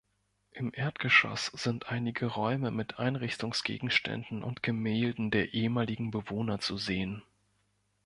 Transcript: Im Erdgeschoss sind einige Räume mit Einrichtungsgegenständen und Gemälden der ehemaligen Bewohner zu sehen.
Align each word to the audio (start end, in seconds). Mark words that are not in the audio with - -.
Im 0.53 0.71
Erdgeschoss 0.73 1.45
sind 1.53 1.89
einige 1.91 2.25
Räume 2.25 2.71
mit 2.71 2.97
Einrichtungsgegenständen 2.97 4.41
und 4.41 4.63
Gemälden 4.63 5.29
der 5.29 5.53
ehemaligen 5.53 6.09
Bewohner 6.09 6.57
zu 6.57 6.75
sehen. 6.77 7.21